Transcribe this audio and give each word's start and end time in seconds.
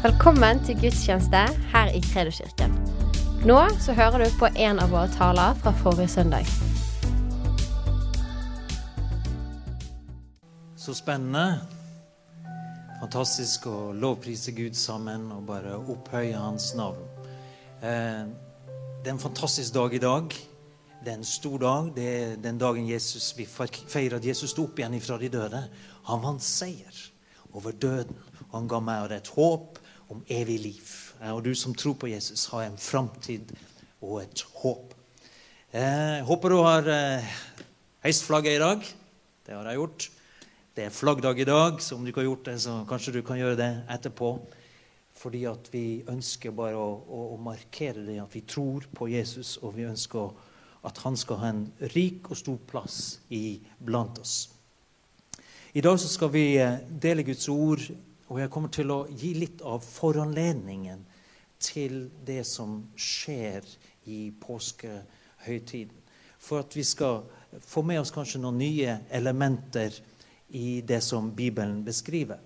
Velkommen 0.00 0.62
til 0.64 0.78
gudstjeneste 0.80 1.40
her 1.74 1.90
i 1.92 1.98
Kredoskirken. 2.00 2.72
Nå 3.44 3.56
så 3.84 3.92
hører 3.92 4.22
du 4.22 4.30
på 4.40 4.48
en 4.48 4.78
av 4.80 4.94
våre 4.94 5.10
taler 5.12 5.58
fra 5.60 5.74
forrige 5.76 6.08
søndag. 6.08 6.48
Så 10.80 10.94
spennende. 10.96 11.60
Fantastisk 13.02 13.68
å 13.68 13.90
lovprise 13.92 14.54
Gud 14.56 14.78
sammen 14.80 15.26
og 15.36 15.44
bare 15.50 15.76
opphøye 15.76 16.32
Hans 16.32 16.70
navn. 16.80 17.04
Eh, 17.84 18.24
det 18.24 19.04
er 19.04 19.12
en 19.12 19.20
fantastisk 19.20 19.76
dag 19.76 19.92
i 19.92 20.00
dag. 20.00 20.32
Det 21.04 21.12
er 21.12 21.20
en 21.20 21.28
stor 21.28 21.58
dag. 21.60 21.92
Det 22.00 22.08
er 22.14 22.34
den 22.40 22.62
dagen 22.64 22.88
Jesus, 22.88 23.34
vi 23.36 23.44
feirer 23.44 24.16
at 24.16 24.24
Jesus 24.24 24.56
sto 24.56 24.64
opp 24.64 24.80
igjen 24.80 24.96
ifra 24.96 25.20
de 25.20 25.28
døde. 25.28 25.62
Han 26.08 26.24
vant 26.24 26.48
seier 26.48 27.04
over 27.52 27.76
døden. 27.76 28.16
Og 28.48 28.58
han 28.62 28.72
ga 28.72 28.80
meg 28.80 29.12
et 29.20 29.32
håp 29.36 29.76
om 30.10 30.22
evig 30.28 30.58
liv. 30.60 30.94
Eh, 31.20 31.30
og 31.30 31.44
du 31.46 31.52
som 31.54 31.74
tror 31.74 31.96
på 32.00 32.10
Jesus, 32.10 32.48
har 32.52 32.66
en 32.66 32.78
framtid 32.78 33.52
og 34.02 34.22
et 34.24 34.44
håp. 34.62 34.94
Jeg 35.72 36.24
håper 36.26 36.50
du 36.50 36.58
har 36.66 36.88
eh, 36.90 37.34
heist 38.04 38.26
flagget 38.26 38.58
i 38.58 38.62
dag. 38.62 38.88
Det 39.46 39.54
har 39.54 39.68
jeg 39.70 39.80
gjort. 39.80 40.08
Det 40.74 40.86
er 40.86 40.94
flaggdag 40.94 41.40
i 41.42 41.46
dag, 41.48 41.80
så 41.82 41.96
om 41.96 42.02
du 42.02 42.10
ikke 42.10 42.22
har 42.22 42.30
gjort 42.30 42.46
det, 42.48 42.56
så 42.62 42.80
kanskje 42.88 43.14
du 43.18 43.22
kan 43.26 43.38
gjøre 43.38 43.58
det 43.58 43.70
etterpå. 43.90 44.34
Fordi 45.20 45.42
at 45.50 45.66
vi 45.72 46.02
ønsker 46.08 46.54
bare 46.56 46.78
å, 46.78 46.92
å, 47.04 47.24
å 47.34 47.40
markere 47.42 48.06
det 48.06 48.20
at 48.22 48.34
vi 48.34 48.44
tror 48.48 48.86
på 48.96 49.10
Jesus, 49.10 49.58
og 49.60 49.74
vi 49.76 49.88
ønsker 49.90 50.30
at 50.86 51.02
han 51.04 51.18
skal 51.18 51.40
ha 51.42 51.50
en 51.52 51.66
rik 51.92 52.30
og 52.30 52.38
stor 52.40 52.56
plass 52.70 53.20
blant 53.78 54.18
oss. 54.22 54.48
I 55.76 55.82
dag 55.84 56.00
så 56.00 56.08
skal 56.10 56.32
vi 56.32 56.44
eh, 56.58 56.80
dele 56.88 57.22
Guds 57.22 57.46
ord, 57.52 57.82
og 58.30 58.38
jeg 58.38 58.50
kommer 58.54 58.70
til 58.70 58.92
å 58.94 59.00
gi 59.10 59.32
litt 59.34 59.62
av 59.66 59.82
foranledningen 59.82 61.02
til 61.60 62.04
det 62.24 62.44
som 62.46 62.76
skjer 62.94 63.66
i 64.06 64.30
påskehøytiden. 64.38 65.96
For 66.40 66.62
at 66.62 66.76
vi 66.76 66.84
skal 66.86 67.24
få 67.66 67.82
med 67.84 68.00
oss 68.00 68.14
kanskje 68.14 68.40
noen 68.40 68.62
nye 68.62 68.94
elementer 69.10 69.98
i 70.56 70.80
det 70.86 71.02
som 71.04 71.32
Bibelen 71.34 71.82
beskriver. 71.84 72.38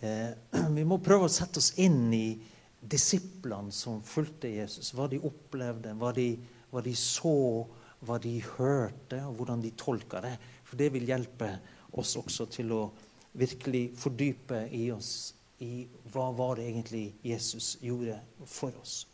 Eh, 0.00 0.30
vi 0.78 0.86
må 0.86 1.02
prøve 1.02 1.26
å 1.26 1.32
sette 1.32 1.58
oss 1.58 1.74
inn 1.82 2.06
i 2.14 2.38
disiplene 2.80 3.74
som 3.74 3.98
fulgte 4.06 4.54
Jesus. 4.54 4.94
Hva 4.94 5.10
de 5.10 5.20
opplevde, 5.26 5.92
hva 5.98 6.14
de, 6.16 6.30
hva 6.70 6.86
de 6.86 6.94
så, 6.96 7.66
hva 8.06 8.16
de 8.22 8.38
hørte, 8.54 9.20
og 9.26 9.36
hvordan 9.36 9.60
de 9.66 9.74
tolka 9.76 10.22
det. 10.24 10.36
For 10.64 10.80
det 10.80 10.94
vil 10.94 11.10
hjelpe 11.10 11.52
oss 11.98 12.14
også 12.16 12.46
til 12.54 12.72
å 12.78 12.84
virkelig 13.32 13.90
fordype 13.98 14.64
i 14.74 14.90
oss 14.92 15.34
i 15.60 15.84
hva 16.12 16.30
var 16.32 16.56
det 16.56 16.66
egentlig 16.70 17.04
Jesus 17.22 17.76
gjorde 17.84 18.18
for 18.48 18.74
oss. 18.80 19.04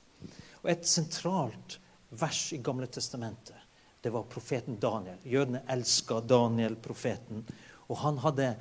Og 0.63 0.71
Et 0.71 0.87
sentralt 0.87 1.79
vers 2.11 2.53
i 2.55 2.63
Gamle 2.63 2.87
testamentet 2.87 3.67
det 4.07 4.11
var 4.11 4.23
profeten 4.23 4.77
Daniel. 4.79 5.17
Jødene 5.23 5.63
elska 5.67 6.21
Daniel, 6.21 6.77
profeten. 6.77 7.41
Og 7.91 7.97
han 7.99 8.19
hadde 8.23 8.53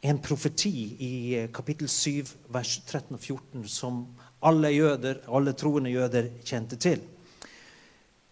en 0.00 0.20
profeti 0.22 0.70
i 1.02 1.14
eh, 1.34 1.48
kapittel 1.50 1.88
7, 1.88 2.28
vers 2.54 2.76
13 2.86 3.16
og 3.16 3.20
14, 3.20 3.64
som 3.66 4.04
alle 4.46 4.70
jøder, 4.70 5.24
alle 5.26 5.56
troende 5.58 5.90
jøder 5.90 6.28
kjente 6.46 6.78
til. 6.78 7.02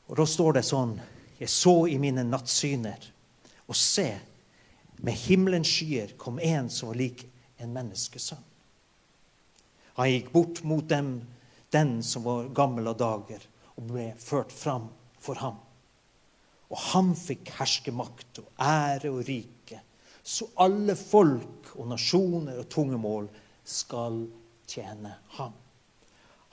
Og 0.07 0.21
Da 0.23 0.27
står 0.27 0.61
det 0.61 0.65
sånn 0.71 0.95
Jeg 1.41 1.51
så 1.51 1.75
i 1.91 1.99
mine 1.99 2.23
nattsyner, 2.23 3.11
og 3.67 3.75
se, 3.75 4.07
med 5.01 5.17
himmelens 5.17 5.71
skyer 5.71 6.15
kom 6.21 6.39
en 6.43 6.71
som 6.71 6.91
var 6.91 7.01
lik 7.01 7.25
en 7.61 7.73
menneskesønn. 7.75 8.47
Han 9.99 10.11
gikk 10.11 10.31
bort 10.33 10.63
mot 10.65 10.87
dem, 10.89 11.21
den 11.73 11.99
som 12.03 12.25
var 12.25 12.49
gammel 12.57 12.89
av 12.89 12.99
dager, 13.01 13.43
og 13.77 13.91
ble 13.91 14.11
ført 14.21 14.53
fram 14.53 14.89
for 15.21 15.41
ham. 15.41 15.59
Og 16.71 16.79
han 16.93 17.15
fikk 17.19 17.51
herskermakt 17.59 18.43
og 18.43 18.51
ære 18.63 19.11
og 19.11 19.25
rike, 19.29 19.81
så 20.23 20.47
alle 20.63 20.95
folk 20.97 21.73
og 21.75 21.89
nasjoner 21.91 22.61
og 22.63 22.69
tungemål 22.71 23.27
skal 23.67 24.23
tjene 24.71 25.17
ham. 25.37 25.57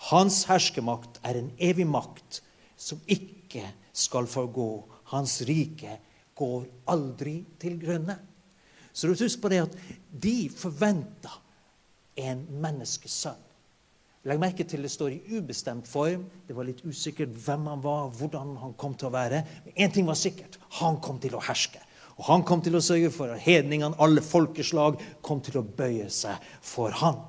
Hans 0.09 0.44
herskermakt 0.50 1.19
er 1.25 1.40
en 1.40 1.52
evig 1.58 1.88
makt 1.90 2.41
som 2.78 3.02
ikke 3.09 3.66
skal 3.97 4.29
forgå. 4.29 4.69
Hans 5.14 5.40
rike 5.47 5.97
går 6.38 6.68
aldri 6.94 7.40
til 7.62 7.79
grunne. 7.81 8.18
Så 8.97 9.06
du 9.06 9.13
husk 9.13 9.41
på 9.44 9.52
det 9.53 9.59
at 9.68 9.75
de 10.09 10.47
forventa 10.50 11.35
en 12.18 12.40
menneskesønn. 12.63 13.44
Legg 14.28 14.40
merke 14.41 14.66
til 14.68 14.81
det 14.84 14.90
står 14.91 15.13
i 15.13 15.38
ubestemt 15.38 15.88
form. 15.88 16.25
Det 16.47 16.56
var 16.58 16.66
litt 16.68 16.81
usikkert 16.84 17.35
hvem 17.46 17.69
han 17.69 17.84
var, 17.84 18.09
hvordan 18.18 18.56
han 18.59 18.74
kom 18.80 18.97
til 18.97 19.12
å 19.12 19.13
være. 19.13 19.44
Men 19.68 19.78
én 19.85 19.94
ting 19.94 20.08
var 20.09 20.18
sikkert. 20.19 20.58
Han 20.81 20.97
kom 21.03 21.22
til 21.24 21.38
å 21.38 21.44
herske. 21.46 21.80
Og 22.18 22.25
han 22.31 22.44
kom 22.44 22.63
til 22.66 22.75
å 22.75 22.81
sørge 22.84 23.12
for 23.13 23.31
at 23.31 23.44
hedningene, 23.46 23.96
alle 24.02 24.24
folkeslag, 24.25 24.97
kom 25.22 25.40
til 25.46 25.62
å 25.62 25.68
bøye 25.78 26.09
seg 26.12 26.41
for 26.66 26.96
han. 27.03 27.22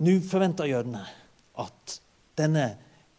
Nå 0.00 0.16
forventa 0.24 0.64
jødene 0.70 1.02
at 1.60 1.98
denne 2.38 2.70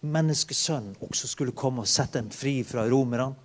menneskesønnen 0.02 0.96
også 1.03 1.28
skulle 1.29 1.53
komme 1.53 1.84
og 1.84 1.91
sette 1.91 2.18
dem 2.18 2.31
fri 2.34 2.62
fra 2.66 2.88
romerne. 2.90 3.35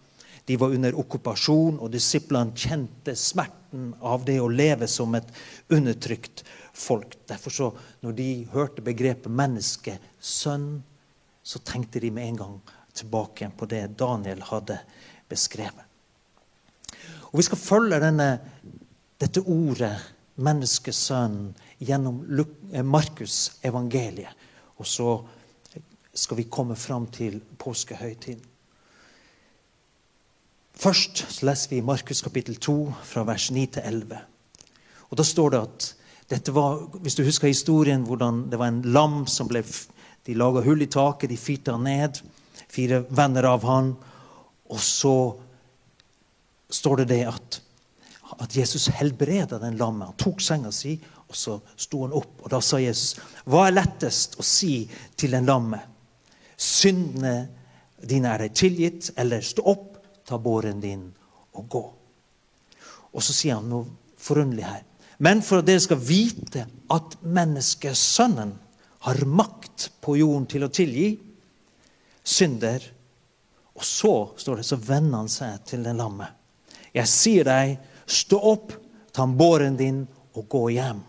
De 0.47 0.57
var 0.57 0.75
under 0.75 0.95
okkupasjon, 0.95 1.81
og 1.83 1.91
disiplene 1.91 2.55
kjente 2.55 3.17
smerten 3.19 3.91
av 4.01 4.25
det 4.27 4.39
å 4.41 4.51
leve 4.51 4.87
som 4.91 5.15
et 5.19 5.29
undertrykt 5.75 6.45
folk. 6.77 7.17
Derfor 7.27 7.55
så, 7.55 7.71
når 8.07 8.17
de 8.19 8.29
hørte 8.53 8.85
begrepet 8.87 9.33
menneskesønn, 9.33 10.69
så 11.47 11.63
tenkte 11.67 12.03
de 12.03 12.11
med 12.15 12.31
en 12.31 12.41
gang 12.43 12.57
tilbake 12.97 13.51
på 13.59 13.69
det 13.71 13.83
Daniel 13.99 14.43
hadde 14.49 14.79
beskrevet. 15.29 15.85
Og 17.33 17.39
Vi 17.39 17.47
skal 17.47 17.61
følge 17.61 18.01
denne, 18.01 18.29
dette 19.19 19.43
ordet, 19.43 19.95
menneskesønn, 20.37 21.55
gjennom 21.81 22.23
eh, 22.73 22.85
Markus 22.85 23.59
evangeliet. 23.65 24.33
Og 24.77 24.87
så 24.87 25.11
skal 26.17 26.39
vi 26.41 26.51
komme 26.53 26.77
fram 26.77 27.07
til 27.13 27.41
påskehøytiden. 27.59 28.56
Først 30.77 31.41
leser 31.41 31.71
vi 31.71 31.81
Markus 31.81 32.21
kapittel 32.21 32.59
2, 32.61 32.75
fra 33.09 33.23
vers 33.25 33.49
9 33.51 33.63
til 33.73 33.83
11. 33.89 34.19
Og 35.09 35.17
Da 35.17 35.25
står 35.25 35.51
det 35.51 35.61
at 35.61 35.95
dette 36.29 36.53
var, 36.55 36.99
Hvis 37.01 37.15
du 37.15 37.25
husker 37.25 37.49
historien, 37.49 38.03
hvordan 38.03 38.51
det 38.51 38.59
var 38.59 38.69
en 38.69 38.83
lam 38.83 39.27
som 39.27 39.49
ble 39.49 39.65
De 40.27 40.35
laga 40.35 40.61
hull 40.61 40.83
i 40.83 40.87
taket, 40.87 41.31
de 41.31 41.37
fyrte 41.37 41.73
han 41.73 41.85
ned. 41.85 42.21
Fire 42.69 43.05
venner 43.09 43.45
av 43.45 43.65
han. 43.65 43.97
Og 44.69 44.81
så 44.81 45.37
står 46.71 46.97
det 46.97 47.09
det 47.09 47.27
at, 47.27 47.61
at 48.41 48.57
Jesus 48.57 48.87
helbreda 48.87 49.59
den 49.59 49.79
lammet. 49.79 50.09
Han 50.09 50.17
tok 50.19 50.41
senga 50.41 50.73
si, 50.73 51.01
og 51.29 51.37
så 51.37 51.61
sto 51.77 52.03
han 52.03 52.13
opp. 52.13 52.43
Og 52.43 52.51
da 52.51 52.61
sa 52.61 52.77
Jesus, 52.77 53.17
'Hva 53.47 53.69
er 53.69 53.79
lettest 53.79 54.37
å 54.39 54.43
si 54.43 54.91
til 55.17 55.35
en 55.35 55.47
lamme?' 55.47 55.81
'Syndene 56.57 57.49
dine 58.09 58.29
er 58.29 58.39
deg 58.39 58.55
tilgitt.' 58.55 59.11
Eller 59.17 59.41
'Stå 59.41 59.63
opp, 59.65 59.96
ta 60.27 60.39
båren 60.39 60.83
din 60.83 61.07
og 61.55 61.69
gå.' 61.71 61.87
Og 63.17 63.23
så 63.25 63.33
sier 63.33 63.57
han 63.57 63.71
noe 63.71 63.87
forunderlig 64.21 64.67
her 64.67 64.85
men 65.19 65.41
for 65.43 65.61
at 65.61 65.69
dere 65.69 65.81
skal 65.81 66.01
vite 66.03 66.67
at 66.93 67.17
menneskesønnen 67.25 68.53
har 69.07 69.23
makt 69.29 69.89
på 70.05 70.17
jorden 70.21 70.47
til 70.51 70.67
å 70.67 70.73
tilgi 70.73 71.09
synder. 72.27 72.83
Og 73.77 73.85
så, 73.85 74.15
står 74.37 74.61
det, 74.61 74.67
så 74.69 74.81
vender 74.81 75.23
han 75.23 75.31
seg 75.33 75.65
til 75.69 75.85
den 75.87 76.01
lamme. 76.01 76.29
Jeg 76.97 77.09
sier 77.09 77.49
deg, 77.49 77.77
stå 78.07 78.41
opp, 78.53 78.73
ta 79.13 79.27
båren 79.29 79.77
din 79.79 80.03
og 80.37 80.49
gå 80.53 80.67
hjem. 80.77 81.01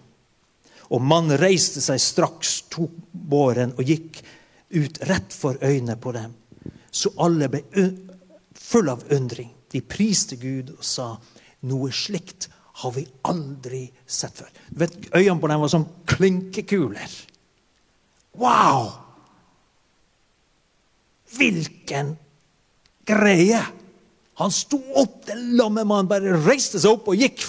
Og 0.95 1.03
mannen 1.03 1.39
reiste 1.39 1.83
seg 1.83 1.99
straks, 1.99 2.61
tok 2.71 2.93
båren 3.11 3.73
og 3.75 3.87
gikk 3.87 4.21
ut 4.77 5.01
rett 5.07 5.35
for 5.35 5.59
øynene 5.59 5.97
på 5.99 6.13
dem. 6.15 6.31
Så 6.91 7.11
alle 7.23 7.49
ble 7.51 7.63
full 8.67 8.89
av 8.91 9.03
undring. 9.15 9.53
De 9.71 9.81
priste 9.83 10.37
Gud 10.39 10.73
og 10.75 10.83
sa 10.85 11.13
noe 11.67 11.91
slikt 11.95 12.49
har 12.83 12.93
vi 12.93 13.07
aldri 13.25 13.87
sett 14.05 14.37
før. 14.37 14.51
Du 14.69 14.83
vet, 14.83 14.97
Øynene 15.15 15.41
på 15.41 15.49
dem 15.49 15.63
var 15.63 15.71
som 15.73 15.87
klinkekuler. 16.09 17.13
Wow! 18.37 18.91
Hvilken 21.37 22.13
greie! 23.07 23.63
Han 24.37 24.53
sto 24.53 24.77
opp, 25.01 25.23
den 25.25 25.55
lamme 25.57 25.81
mannen 25.87 26.09
bare 26.11 26.37
reiste 26.45 26.77
seg 26.77 26.93
opp 26.93 27.09
og 27.09 27.17
gikk. 27.17 27.41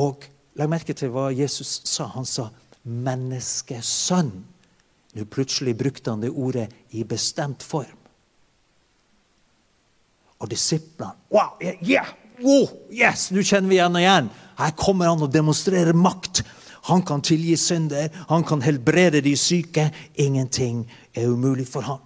Og 0.00 0.24
legg 0.56 0.72
merke 0.72 0.96
til 0.96 1.12
hva 1.12 1.28
Jesus 1.36 1.82
sa. 1.84 2.06
Han 2.14 2.24
sa 2.24 2.48
'menneskesønn'. 2.88 4.51
Nå 5.12 5.26
plutselig 5.28 5.74
brukte 5.76 6.10
han 6.10 6.22
det 6.22 6.30
ordet 6.30 6.70
i 6.96 7.04
bestemt 7.04 7.62
form 7.62 7.98
og 10.42 10.50
disiplene. 10.50 11.14
Wow, 11.30 11.60
yeah, 11.62 12.08
wow, 12.42 12.64
yes, 12.90 13.28
nå 13.30 13.44
kjenner 13.46 13.70
vi 13.70 13.76
igjen 13.78 13.98
og 13.98 14.02
igjen. 14.02 14.30
Her 14.58 14.72
kommer 14.78 15.12
han 15.12 15.22
og 15.22 15.30
demonstrerer 15.30 15.94
makt. 15.94 16.42
Han 16.88 17.04
kan 17.06 17.22
tilgi 17.22 17.54
synder, 17.60 18.08
han 18.28 18.42
kan 18.44 18.64
helbrede 18.64 19.20
de 19.22 19.36
syke. 19.38 19.86
Ingenting 20.18 20.82
er 21.14 21.28
umulig 21.30 21.68
for 21.70 21.86
han. 21.86 22.00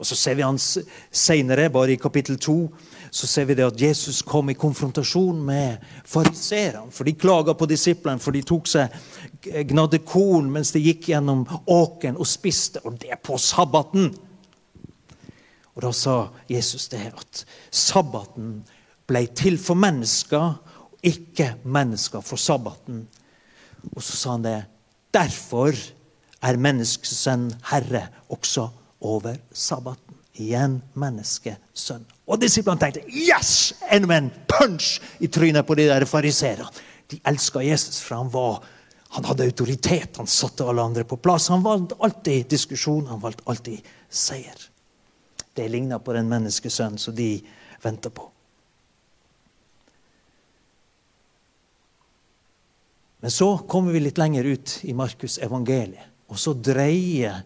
Og 0.00 0.06
Så 0.06 0.16
ser 0.16 0.34
vi 0.34 0.42
han 0.42 0.58
senere, 0.58 1.68
bare 1.68 1.92
i 1.92 2.00
kapittel 2.00 2.38
2, 2.40 2.56
så 3.10 3.26
ser 3.26 3.48
vi 3.48 3.56
det 3.58 3.66
at 3.66 3.80
Jesus 3.80 4.22
kom 4.22 4.50
i 4.50 4.58
konfrontasjon 4.58 5.40
med 5.42 5.82
fariseerne. 6.06 6.92
For 6.94 7.06
de 7.06 7.16
klaga 7.18 7.54
på 7.58 7.66
disiplene, 7.70 8.22
for 8.22 8.34
de 8.34 8.42
tok 8.46 8.70
seg 8.70 8.94
gnadde 9.70 10.02
korn 10.06 10.50
mens 10.54 10.70
de 10.74 10.82
gikk 10.84 11.10
gjennom 11.10 11.42
åkeren 11.66 12.18
og 12.20 12.28
spiste, 12.30 12.82
og 12.86 13.00
det 13.02 13.18
på 13.26 13.38
sabbaten. 13.38 14.12
Og 15.74 15.82
Da 15.82 15.92
sa 15.96 16.16
Jesus 16.50 16.88
det 16.92 17.06
at 17.08 17.44
sabbaten 17.70 18.60
ble 19.08 19.24
til 19.34 19.58
for 19.58 19.74
mennesker, 19.74 20.60
og 20.92 20.98
ikke 21.02 21.54
mennesker 21.64 22.20
for 22.20 22.36
sabbaten. 22.36 23.06
Og 23.96 24.02
så 24.02 24.16
sa 24.16 24.36
han 24.36 24.44
det. 24.44 24.58
Derfor 25.14 25.74
er 26.42 26.60
menneskesønn 26.60 27.48
herre 27.72 28.06
også 28.28 28.68
over 29.00 29.40
sabbaten. 29.52 30.09
Igjen 30.38 30.78
menneskesønn. 30.94 32.04
Og 32.30 32.38
disiplene 32.40 32.78
tenkte 32.78 33.02
yes! 33.10 33.72
Enda 33.90 34.20
en 34.20 34.30
punch 34.48 34.98
i 35.18 35.28
trynet 35.32 35.66
på 35.66 35.74
de 35.78 35.88
der 35.90 36.06
fariseerne. 36.06 36.68
De 37.10 37.18
elska 37.26 37.62
Jesus, 37.64 37.98
for 38.04 38.20
han, 38.20 38.30
var, 38.30 38.60
han 39.16 39.26
hadde 39.26 39.48
autoritet. 39.50 40.20
Han 40.20 40.30
satte 40.30 40.64
alle 40.64 40.84
andre 40.86 41.04
på 41.04 41.18
plass. 41.18 41.48
Han 41.50 41.64
valgte 41.66 41.98
alltid 41.98 42.46
diskusjon, 42.52 43.08
han 43.10 43.22
valgte 43.22 43.46
alltid 43.50 43.88
seier. 44.08 44.68
Det 45.54 45.66
ligna 45.68 45.98
på 45.98 46.14
den 46.14 46.30
menneskesønnen 46.30 47.00
som 47.02 47.16
de 47.16 47.32
venta 47.82 48.12
på. 48.14 48.30
Men 53.20 53.30
så 53.30 53.58
kommer 53.58 53.92
vi 53.92 54.00
litt 54.00 54.18
lenger 54.18 54.44
ut 54.44 54.78
i 54.88 54.94
Markus 54.96 55.36
evangeliet, 55.44 56.06
og 56.30 56.38
så 56.40 56.54
dreier 56.56 57.42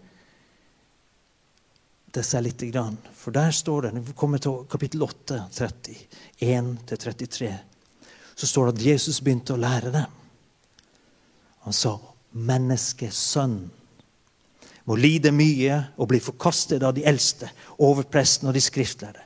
det 2.15 2.25
seg 2.27 2.45
litt. 2.47 2.63
For 3.17 3.35
der 3.35 3.51
står 3.55 3.87
det, 3.87 3.93
når 3.95 4.09
vi 4.09 4.17
kommer 4.19 4.43
til 4.43 4.65
kapittel 4.71 5.03
8, 5.03 5.45
31-33, 6.41 7.53
så 8.35 8.47
står 8.47 8.67
det 8.67 8.75
at 8.75 8.87
Jesus 8.87 9.21
begynte 9.23 9.55
å 9.55 9.61
lære 9.61 9.93
dem. 9.95 10.21
Han 11.65 11.73
sa, 11.73 11.99
'Menneskesønn' 12.35 13.71
må 14.85 14.97
lide 14.97 15.33
mye 15.33 15.79
og 15.97 16.09
bli 16.09 16.21
forkastet 16.21 16.83
av 16.83 16.95
de 16.95 17.05
eldste, 17.09 17.49
overpresten 17.79 18.49
og 18.49 18.55
de 18.55 18.61
skriftlærde. 18.61 19.23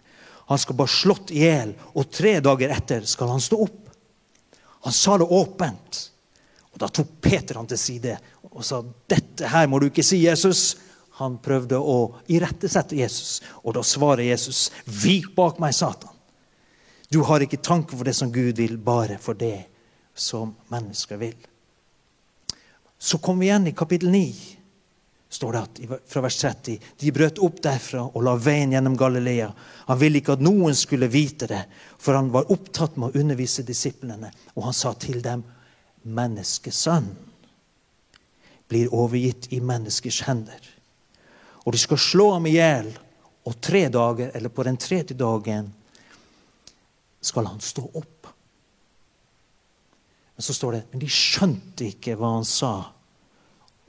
Han 0.49 0.59
skal 0.59 0.77
bare 0.79 0.89
slått 0.93 1.33
i 1.35 1.43
hjel, 1.43 1.75
og 1.95 2.11
tre 2.15 2.39
dager 2.41 2.71
etter 2.73 3.05
skal 3.05 3.29
han 3.35 3.43
stå 3.43 3.59
opp. 3.65 3.89
Han 4.87 4.95
sa 4.95 5.19
det 5.19 5.25
åpent. 5.25 6.11
Og 6.73 6.79
Da 6.79 6.89
tok 6.89 7.09
Peter 7.21 7.59
han 7.59 7.67
til 7.67 7.79
side 7.79 8.19
og 8.53 8.65
sa 8.65 8.83
dette 9.11 9.49
her 9.51 9.67
må 9.67 9.81
du 9.81 9.89
ikke 9.89 10.05
si, 10.07 10.23
Jesus. 10.25 10.77
Han 11.19 11.39
prøvde 11.43 11.79
å 11.79 11.99
irettesette 12.31 12.99
Jesus, 12.99 13.41
og 13.65 13.75
da 13.79 13.83
svarer 13.87 14.29
Jesus, 14.29 14.69
vik 14.85 15.33
bak 15.37 15.59
meg, 15.63 15.75
Satan. 15.75 16.15
Du 17.09 17.23
har 17.25 17.43
ikke 17.43 17.61
tanke 17.65 17.97
for 17.97 18.07
det 18.07 18.15
som 18.15 18.33
Gud 18.33 18.61
vil, 18.61 18.77
bare 18.79 19.17
for 19.21 19.39
det 19.39 19.65
som 20.15 20.53
mennesker 20.73 21.21
vil. 21.21 21.37
Så 22.99 23.19
kommer 23.23 23.47
vi 23.47 23.51
igjen 23.51 23.71
i 23.71 23.77
kapittel 23.77 24.11
9 24.13 24.59
står 25.29 25.53
det 25.53 25.59
at, 25.59 25.81
fra 26.07 26.21
vers 26.25 26.37
30. 26.41 26.79
De 26.99 27.13
brøt 27.13 27.41
opp 27.45 27.61
derfra 27.63 28.05
og 28.07 28.25
la 28.25 28.35
veien 28.41 28.73
gjennom 28.73 28.97
Galilea. 28.97 29.51
Han 29.91 30.01
ville 30.01 30.23
ikke 30.23 30.39
at 30.39 30.45
noen 30.45 30.77
skulle 30.77 31.11
vite 31.13 31.49
det, 31.51 31.63
for 32.01 32.17
han 32.17 32.33
var 32.33 32.51
opptatt 32.53 32.97
med 32.97 33.11
å 33.11 33.21
undervise 33.21 33.65
disiplene. 33.67 34.33
Og 34.57 34.69
han 34.69 34.77
sa 34.77 34.95
til 34.97 35.21
dem, 35.25 35.45
menneskesønn 36.09 37.11
blir 38.69 38.93
overgitt 38.95 39.51
i 39.53 39.61
menneskers 39.65 40.23
hender. 40.29 40.61
Og 41.65 41.75
de 41.75 41.81
skal 41.81 42.01
slå 42.01 42.31
ham 42.35 42.47
i 42.47 42.55
hjel, 42.57 42.91
og 43.49 43.61
tre 43.65 43.87
dager, 43.89 44.31
eller 44.37 44.53
på 44.53 44.65
den 44.67 44.77
tredje 44.77 45.17
dagen 45.17 45.71
skal 47.25 47.49
han 47.49 47.61
stå 47.61 47.85
opp. 47.99 48.29
Men 50.37 50.47
så 50.47 50.55
står 50.55 50.77
det 50.77 50.85
men 50.93 51.03
de 51.03 51.11
skjønte 51.11 51.89
ikke 51.89 52.15
hva 52.19 52.37
han 52.37 52.47
sa. 52.47 52.73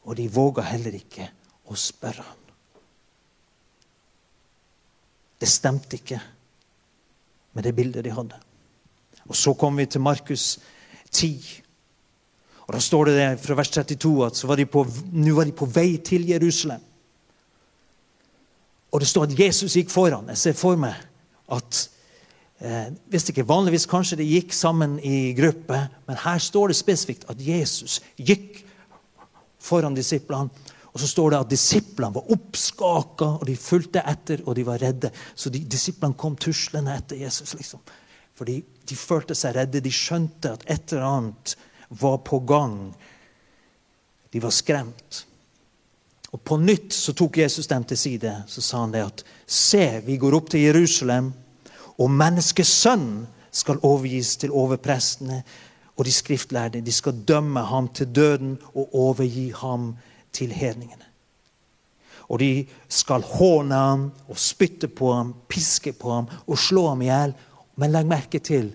Og 0.07 0.16
de 0.18 0.25
våga 0.33 0.63
heller 0.66 0.95
ikke 0.98 1.27
å 1.69 1.77
spørre 1.77 2.25
ham. 2.25 2.38
Det 5.39 5.48
stemte 5.48 6.00
ikke 6.00 6.18
med 7.54 7.68
det 7.68 7.75
bildet 7.77 8.04
de 8.04 8.16
hadde. 8.16 8.39
Og 9.30 9.36
Så 9.36 9.54
kommer 9.54 9.83
vi 9.83 9.92
til 9.94 10.01
Markus 10.01 10.57
10. 11.12 11.62
Og 12.66 12.74
Da 12.74 12.80
står 12.80 13.06
det 13.06 13.39
fra 13.39 13.56
vers 13.56 13.69
32 13.69 14.25
at 14.25 14.44
var 14.44 14.66
på, 14.66 14.86
nå 15.12 15.36
var 15.36 15.45
de 15.45 15.51
på 15.51 15.66
vei 15.66 15.98
til 15.98 16.27
Jerusalem. 16.30 16.81
Og 18.91 19.01
det 19.01 19.09
står 19.09 19.27
at 19.30 19.39
Jesus 19.39 19.75
gikk 19.77 19.91
foran. 19.94 20.30
Jeg 20.33 20.41
ser 20.41 20.57
for 20.57 20.80
meg 20.80 20.97
at 21.53 21.83
eh, 22.62 22.89
Visste 23.12 23.33
ikke, 23.33 23.47
Vanligvis 23.50 23.88
kanskje 23.89 24.19
de 24.21 24.27
gikk 24.27 24.56
sammen 24.56 24.97
i 25.06 25.31
gruppe, 25.38 25.83
men 26.07 26.24
her 26.24 26.41
står 26.41 26.71
det 26.71 26.80
spesifikt 26.80 27.30
at 27.30 27.41
Jesus 27.41 28.00
gikk 28.18 28.63
foran 29.62 29.97
disiplene. 29.97 30.50
Og 30.89 31.01
så 31.03 31.07
står 31.07 31.31
det 31.31 31.39
at 31.44 31.51
disiplene 31.51 32.15
var 32.15 32.31
oppskaka, 32.33 33.27
og 33.38 33.45
de 33.45 33.56
fulgte 33.59 34.01
etter, 34.09 34.41
og 34.45 34.56
de 34.57 34.65
var 34.65 34.81
redde. 34.81 35.12
Så 35.38 35.51
de, 35.53 35.62
disiplene 35.69 36.18
kom 36.18 36.38
tuslende 36.39 36.95
etter 36.97 37.21
Jesus. 37.21 37.53
liksom. 37.53 37.83
Fordi 38.33 38.57
de 38.89 38.97
følte 38.97 39.38
seg 39.38 39.53
redde. 39.56 39.83
De 39.85 39.94
skjønte 39.94 40.56
at 40.57 40.65
et 40.65 40.94
eller 40.94 41.06
annet 41.06 41.53
var 42.01 42.18
på 42.25 42.42
gang. 42.50 42.77
De 44.33 44.42
var 44.42 44.53
skremt. 44.56 45.24
Og 46.31 46.43
På 46.43 46.57
nytt 46.57 46.93
så 46.93 47.13
tok 47.13 47.37
Jesus 47.37 47.67
dem 47.67 47.83
til 47.83 47.97
side. 47.97 48.33
Så 48.47 48.61
sa 48.61 48.83
han 48.83 48.93
det 48.93 49.05
at 49.05 49.23
se, 49.47 50.01
vi 50.05 50.17
går 50.17 50.35
opp 50.37 50.49
til 50.49 50.67
Jerusalem, 50.67 51.33
og 51.99 52.11
menneskesønnen 52.11 53.27
skal 53.51 53.81
overgis 53.83 54.35
til 54.37 54.53
overprestene 54.53 55.41
og 55.97 56.05
de 56.05 56.13
skriftlærde. 56.13 56.81
De 56.85 56.91
skal 56.93 57.23
dømme 57.27 57.63
ham 57.65 57.89
til 57.93 58.07
døden 58.15 58.57
og 58.73 58.95
overgi 58.95 59.49
ham 59.55 59.95
til 60.31 60.53
hedningene. 60.53 61.05
Og 62.29 62.39
de 62.39 62.67
skal 62.87 63.25
håne 63.25 63.75
ham 63.75 64.03
og 64.29 64.37
spytte 64.37 64.87
på 64.87 65.13
ham, 65.13 65.33
piske 65.49 65.93
på 65.97 66.13
ham 66.13 66.29
og 66.45 66.61
slå 66.61 66.87
ham 66.91 67.01
i 67.01 67.09
hjel. 67.09 67.33
Men 67.75 67.91
legg 67.95 68.07
merke 68.07 68.39
til, 68.39 68.69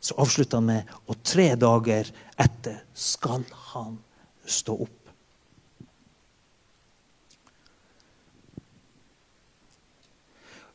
så 0.00 0.14
avslutter 0.20 0.60
han 0.60 0.68
med 0.68 0.94
og 1.08 1.16
tre 1.24 1.54
dager 1.58 2.12
etter 2.38 2.82
skal 2.94 3.46
han 3.72 3.96
stå 4.46 4.76
opp. 4.84 4.97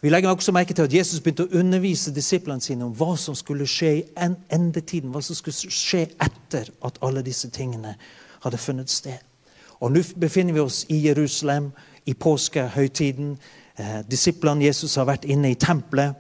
Vi 0.04 0.10
legger 0.10 0.30
også 0.30 0.52
merke 0.52 0.74
til 0.74 0.84
at 0.84 0.94
Jesus 0.94 1.22
begynte 1.24 1.46
å 1.46 1.60
undervise 1.62 2.12
disiplene 2.12 2.62
sine 2.62 2.84
om 2.84 2.92
hva 2.92 3.14
som 3.16 3.38
skulle 3.40 3.64
skje 3.64 3.92
i 4.02 4.02
endetiden, 4.52 5.14
hva 5.14 5.22
som 5.24 5.38
skulle 5.38 5.72
skje 5.72 6.02
etter 6.20 6.68
at 6.84 7.00
alle 7.08 7.24
disse 7.24 7.48
tingene 7.56 7.94
hadde 8.44 8.60
funnet 8.60 8.92
sted. 8.92 9.22
Og 9.80 9.94
Nå 9.96 10.04
befinner 10.20 10.58
vi 10.58 10.60
oss 10.60 10.82
i 10.92 10.98
Jerusalem 11.06 11.72
i 12.04 12.18
påskehøytiden. 12.20 13.38
Eh, 13.80 13.96
disiplene 14.12 14.68
Jesus 14.68 14.98
har 15.00 15.08
vært 15.08 15.24
inne 15.24 15.54
i 15.54 15.60
tempelet. 15.60 16.20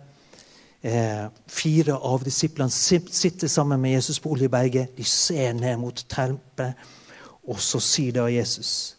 Eh, 0.80 1.28
fire 1.52 2.00
av 2.00 2.24
disiplene 2.24 2.72
sitter 2.72 3.52
sammen 3.52 3.84
med 3.84 3.98
Jesus 3.98 4.24
på 4.24 4.32
Oljeberget. 4.32 4.96
De 4.96 5.04
ser 5.04 5.54
ned 5.60 5.78
mot 5.84 6.06
tempelet, 6.08 6.80
og 7.44 7.60
så 7.60 7.84
sier 7.84 8.16
da 8.16 8.32
Jesus 8.32 8.96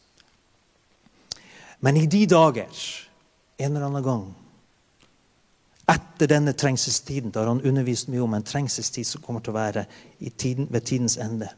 Men 1.80 1.96
i 1.96 2.06
de 2.06 2.26
dager, 2.26 2.68
en 3.58 3.72
eller 3.72 3.86
annen 3.86 4.04
gang 4.04 4.32
etter 5.90 6.30
denne 6.30 6.54
trengselstiden, 6.56 7.32
da 7.32 7.42
har 7.42 7.52
han 7.52 7.64
undervist 7.66 8.08
mye 8.08 8.22
om 8.24 8.34
en 8.36 8.46
trengselstid 8.46 9.06
som 9.08 9.22
kommer 9.24 9.44
til 9.44 9.52
å 9.52 9.58
være 9.58 9.84
tiden, 10.38 10.68
ved 10.70 10.86
tidens 10.88 11.18
ende. 11.20 11.50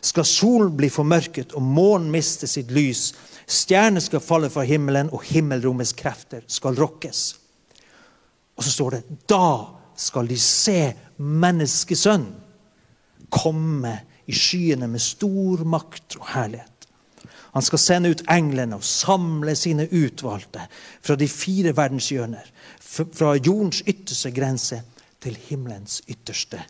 Skal 0.00 0.24
solen 0.28 0.76
bli 0.78 0.88
formørket 0.92 1.52
og 1.58 1.64
månen 1.66 2.10
miste 2.14 2.46
sitt 2.48 2.70
lys, 2.72 3.10
stjerner 3.48 4.04
skal 4.04 4.22
falle 4.24 4.50
fra 4.52 4.64
himmelen, 4.68 5.10
og 5.12 5.26
himmelrommets 5.26 5.92
krefter 5.98 6.46
skal 6.46 6.78
rokkes. 6.78 7.22
Og 8.58 8.64
så 8.64 8.74
står 8.74 8.96
det 8.96 9.18
da 9.30 9.50
skal 9.98 10.30
de 10.30 10.38
se 10.38 10.80
menneskesønn 11.18 12.28
komme 13.34 13.94
i 14.28 14.36
skyene 14.36 14.88
med 14.90 15.02
stor 15.02 15.64
makt 15.66 16.18
og 16.20 16.28
herlighet. 16.32 16.77
Han 17.54 17.64
skal 17.64 17.80
sende 17.80 18.12
ut 18.12 18.26
englene 18.30 18.76
og 18.76 18.84
samle 18.84 19.54
sine 19.56 19.88
utvalgte 19.88 20.66
fra 21.00 21.16
de 21.16 21.28
fire 21.28 21.72
verdenshjørner 21.76 22.52
fra 22.88 23.34
jordens 23.36 23.82
ytterste 23.86 24.32
grense 24.36 24.82
til 25.22 25.36
himmelens 25.48 26.02
ytterste 26.08 26.60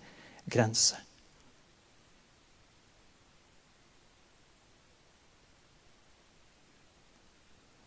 grense. 0.51 0.97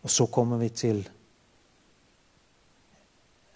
Og 0.02 0.10
så 0.10 0.26
kommer 0.26 0.58
vi 0.58 0.68
til 0.68 1.04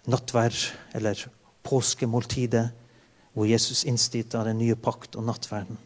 nattverd, 0.07 0.55
eller 0.95 1.27
påskemåltidet, 1.67 2.69
hvor 3.33 3.45
Jesus 3.45 3.83
innstifter 3.83 4.47
den 4.47 4.57
nye 4.57 4.75
pakt 4.75 5.15
og 5.19 5.27
nattverden. 5.27 5.77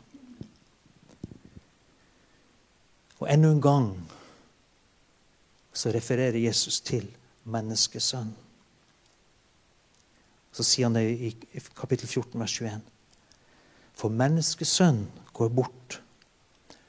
Og 3.20 3.20
enda 3.31 3.50
en 3.50 3.61
gang 3.61 3.91
så 5.73 5.91
refererer 5.91 6.35
Jesus 6.35 6.81
til 6.83 7.05
menneskesønn. 7.47 8.31
Så 10.51 10.65
sier 10.67 10.89
han 10.89 10.97
det 10.97 11.05
i 11.07 11.31
kapittel 11.77 12.09
14, 12.09 12.35
vers 12.41 12.57
21. 12.59 12.81
For 13.95 14.11
menneskesønn 14.11 15.05
går 15.31 15.53
bort, 15.55 16.01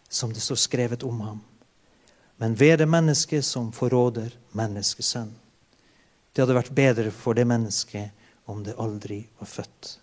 som 0.08 0.34
det 0.34 0.42
står 0.42 0.58
skrevet 0.58 1.06
om 1.06 1.20
ham. 1.22 1.40
Men 2.42 2.58
ved 2.58 2.80
det 2.82 2.90
mennesket 2.90 3.46
som 3.46 3.70
forråder 3.72 4.34
menneskesønn. 4.58 5.30
Det 6.32 6.42
hadde 6.42 6.58
vært 6.58 6.74
bedre 6.74 7.14
for 7.14 7.38
det 7.38 7.46
mennesket 7.46 8.50
om 8.50 8.64
det 8.66 8.74
aldri 8.82 9.20
var 9.38 9.46
født. 9.46 9.94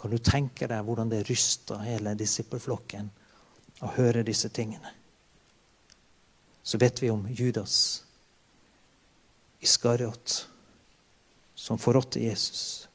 Kan 0.00 0.14
du 0.14 0.18
tenke 0.22 0.70
deg 0.70 0.84
hvordan 0.86 1.10
det 1.12 1.26
rysta 1.28 1.82
hele 1.82 2.14
disippelflokken 2.16 3.10
å 3.82 3.92
høre 3.96 4.26
disse 4.26 4.50
tingene? 4.54 4.92
Så 6.62 6.78
vet 6.78 7.02
vi 7.02 7.10
om 7.10 7.24
Judas 7.32 8.04
Iskariot 9.60 10.48
som 11.58 11.78
forrådte 11.78 12.20
Jesus. 12.22 12.88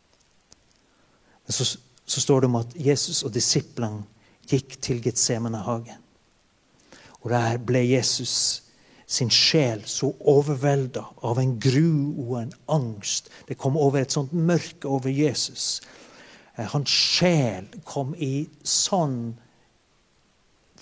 Men 1.46 1.54
så, 1.54 1.66
så, 2.06 2.22
står 2.22 2.42
det 2.42 2.48
om 2.48 2.60
at 2.62 2.76
Jesus 2.80 3.24
og 3.24 3.34
disiplene 3.36 4.06
gikk 4.48 4.78
til 4.82 5.02
Getsemanehagen. 5.04 6.00
Og 7.24 7.32
der 7.32 7.60
ble 7.60 7.82
Jesus 7.84 8.64
sin 9.08 9.32
sjel 9.32 9.84
så 9.88 10.14
overvelda 10.20 11.04
av 11.28 11.40
en 11.40 11.58
gru 11.60 12.14
og 12.24 12.38
en 12.40 12.54
angst. 12.72 13.30
Det 13.48 13.60
kom 13.60 13.78
over 13.78 14.02
et 14.02 14.16
sånt 14.16 14.34
mørke 14.34 14.88
over 14.88 15.12
Jesus. 15.12 15.82
Eh, 16.56 16.68
hans 16.72 16.90
sjel 16.90 17.68
kom 17.88 18.16
i 18.16 18.48
sånn 18.64 19.34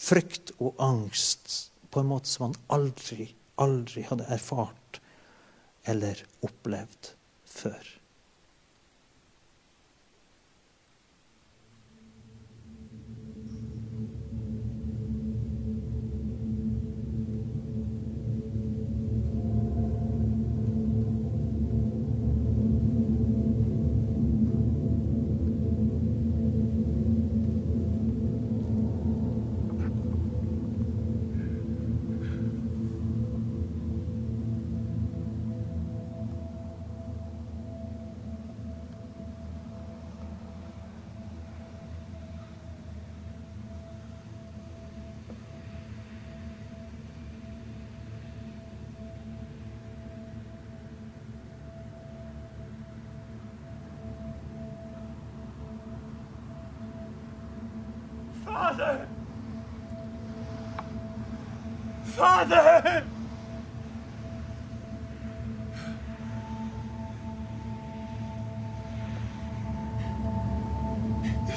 frykt 0.01 0.53
og 0.59 0.79
angst 0.81 1.71
på 1.91 2.01
en 2.01 2.09
måte 2.09 2.31
som 2.31 2.49
han 2.49 2.59
aldri, 2.73 3.29
aldri 3.61 4.05
hadde 4.07 4.29
erfart 4.33 5.01
eller 5.89 6.19
opplevd 6.45 7.13
før. 7.47 8.00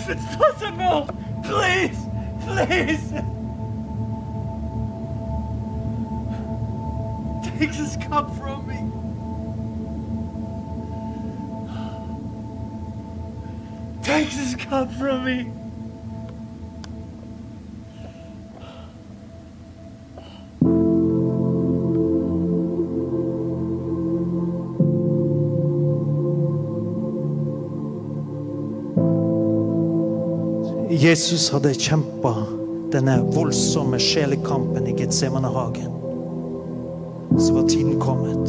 If 0.07 0.11
it's 0.11 0.37
possible, 0.37 1.09
please, 1.45 1.99
please! 2.43 3.11
Take 7.59 7.73
this 7.73 7.97
cup 7.97 8.31
from 8.37 8.67
me. 8.67 8.77
Take 14.03 14.29
this 14.29 14.55
cup 14.57 14.93
from 14.93 15.25
me. 15.25 15.64
Jesus 31.05 31.51
hadde 31.53 31.75
kjempa 31.77 32.31
denne 32.89 33.19
voldsomme 33.35 33.99
sjelekampen 34.01 34.87
i 34.89 34.95
Getsemanehagen, 34.97 35.91
så 37.39 37.55
var 37.55 37.67
tiden 37.69 37.99
kommet. 38.01 38.49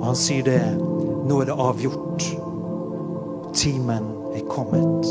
Og 0.00 0.02
han 0.08 0.18
sier 0.18 0.42
det 0.48 0.62
nå 1.30 1.36
er 1.38 1.46
det 1.46 1.54
avgjort. 1.62 2.26
Timen 3.54 4.08
er 4.34 4.42
kommet. 4.50 5.06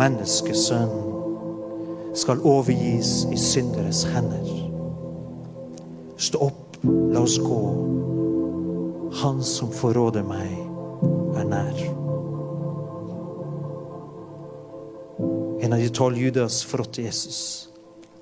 Menneskesønn 0.00 0.90
skal 2.18 2.42
overgis 2.42 3.12
i 3.30 3.38
synderes 3.38 4.02
hender. 4.16 4.50
Stå 6.18 6.42
opp, 6.48 6.80
la 6.82 7.22
oss 7.22 7.38
gå. 7.38 7.62
Han 9.22 9.38
som 9.46 9.70
forråder 9.70 10.26
meg, 10.26 10.58
er 11.38 11.46
nær. 11.54 12.05
En 15.66 15.72
av 15.72 15.80
de 15.82 15.88
tolv 15.90 16.18
Judas 16.18 16.60
forrådte 16.62 17.02
Jesus 17.02 17.38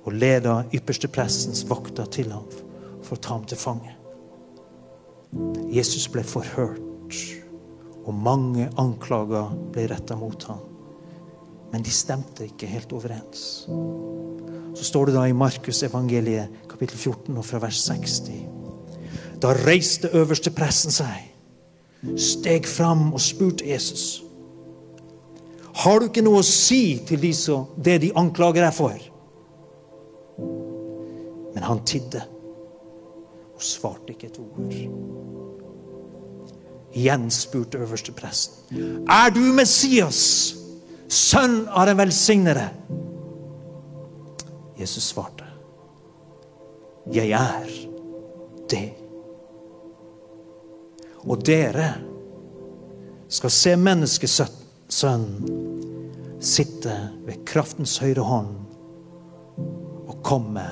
og 0.01 0.15
leda 0.17 0.63
yppersteprestens 0.73 1.59
vakter 1.69 2.07
til 2.09 2.31
ham 2.33 2.47
for 3.05 3.13
å 3.13 3.21
ta 3.21 3.35
ham 3.35 3.43
til 3.45 3.59
fange. 3.61 3.91
Jesus 5.69 6.07
ble 6.09 6.23
forhørt, 6.25 7.19
og 8.01 8.17
mange 8.17 8.65
anklager 8.81 9.53
ble 9.75 9.85
retta 9.93 10.17
mot 10.17 10.47
ham. 10.49 10.65
Men 11.69 11.85
de 11.85 11.93
stemte 11.93 12.49
ikke 12.49 12.71
helt 12.71 12.97
overens. 12.97 13.45
Så 14.73 14.89
står 14.89 15.11
det 15.11 15.17
da 15.19 15.29
i 15.29 15.37
Markus 15.37 15.85
evangeliet 15.85 16.65
kapittel 16.71 16.97
14 16.97 17.29
og 17.29 17.45
fra 17.45 17.61
vers 17.61 17.85
60. 17.85 18.41
Da 19.45 19.53
reiste 19.61 20.09
øverste 20.17 20.49
presten 20.49 20.97
seg, 20.97 21.29
steg 22.17 22.65
fram 22.65 23.11
og 23.11 23.21
spurte 23.21 23.69
Jesus. 23.69 24.24
Har 25.75 25.99
du 25.99 26.07
ikke 26.07 26.23
noe 26.23 26.39
å 26.39 26.47
si 26.47 27.01
til 27.07 27.19
de 27.19 27.33
som, 27.35 27.67
det 27.75 27.97
de 28.05 28.13
anklager 28.15 28.63
deg 28.63 28.75
for? 28.75 28.95
Men 31.55 31.65
han 31.67 31.81
tidde 31.87 32.21
og 33.55 33.63
svarte 33.63 34.13
ikke 34.15 34.29
et 34.29 34.39
ord. 34.39 34.73
Igjen 36.95 37.27
spurte 37.31 37.79
øverstepresten. 37.83 39.03
Er 39.11 39.31
du 39.35 39.41
Messias, 39.55 40.19
sønn 41.11 41.65
av 41.67 41.89
den 41.89 41.99
velsignede? 41.99 42.69
Jesus 44.79 45.11
svarte. 45.11 45.47
Jeg 47.11 47.31
er 47.35 47.71
det. 48.71 48.89
Og 51.25 51.41
dere 51.45 51.93
skal 53.27 53.51
se 53.51 53.75
menneskesønn 54.85 56.41
sitte 56.41 56.93
ved 57.25 57.45
kraftens 57.45 57.97
høyre 57.99 58.21
hånd 58.21 58.55
og 60.07 60.21
komme 60.23 60.65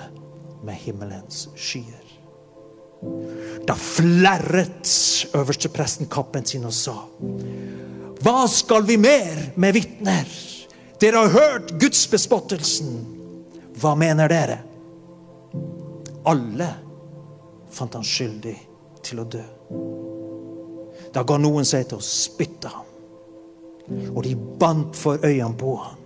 med 0.63 0.75
himmelens 0.75 1.49
skyer. 1.55 2.03
Da 3.65 3.73
flerret 3.75 4.87
øverstepresten 5.35 6.07
kappen 6.07 6.45
sin 6.45 6.65
og 6.65 6.73
sa 6.73 6.95
Hva 8.23 8.47
skal 8.47 8.85
vi 8.87 8.97
mer 8.97 9.51
med 9.57 9.73
vitner? 9.73 10.27
Dere 10.99 11.17
har 11.17 11.33
hørt 11.33 11.73
gudsbespottelsen. 11.81 12.93
Hva 13.75 13.95
mener 13.95 14.29
dere? 14.29 14.61
Alle 16.25 16.69
fant 17.73 17.93
han 17.97 18.05
skyldig 18.05 18.55
til 19.03 19.19
å 19.19 19.27
dø. 19.27 19.43
Da 21.11 21.23
ga 21.27 21.37
noen 21.37 21.65
seg 21.65 21.89
til 21.89 21.99
å 21.99 22.05
spytte 22.05 22.71
ham. 22.71 22.92
Og 24.13 24.23
de 24.23 24.35
bandt 24.59 24.97
for 24.97 25.19
øynene 25.25 25.57
på 25.59 25.75
ham. 25.75 25.99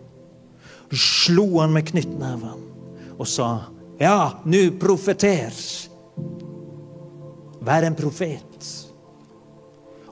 Slo 0.92 1.60
han 1.60 1.74
med 1.76 1.90
knyttneven 1.90 2.64
og 3.18 3.28
sa, 3.28 3.50
Ja, 4.00 4.38
nå 4.46 4.62
profeter. 4.80 5.54
Vær 7.66 7.88
en 7.88 7.98
profet. 7.98 8.68